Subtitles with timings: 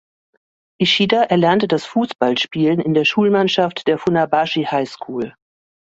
[0.79, 5.35] Ishida erlernte das Fußballspielen in der Schulmannschaft der "Funabashi High School".